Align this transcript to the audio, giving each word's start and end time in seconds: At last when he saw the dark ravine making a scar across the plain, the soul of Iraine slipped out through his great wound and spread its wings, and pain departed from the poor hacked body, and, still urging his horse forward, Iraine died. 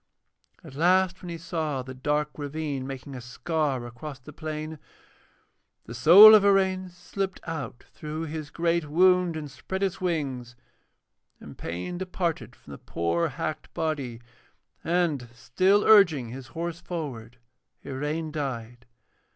At 0.63 0.73
last 0.73 1.21
when 1.21 1.29
he 1.29 1.37
saw 1.37 1.83
the 1.83 1.93
dark 1.93 2.31
ravine 2.35 2.87
making 2.87 3.15
a 3.15 3.21
scar 3.21 3.85
across 3.85 4.17
the 4.17 4.33
plain, 4.33 4.79
the 5.85 5.93
soul 5.93 6.33
of 6.33 6.43
Iraine 6.43 6.89
slipped 6.89 7.39
out 7.43 7.83
through 7.93 8.23
his 8.23 8.49
great 8.49 8.89
wound 8.89 9.37
and 9.37 9.51
spread 9.51 9.83
its 9.83 10.01
wings, 10.01 10.55
and 11.39 11.55
pain 11.55 11.99
departed 11.99 12.55
from 12.55 12.71
the 12.71 12.79
poor 12.79 13.27
hacked 13.27 13.71
body, 13.75 14.19
and, 14.83 15.29
still 15.35 15.83
urging 15.83 16.29
his 16.29 16.47
horse 16.47 16.79
forward, 16.81 17.37
Iraine 17.85 18.31
died. 18.31 18.87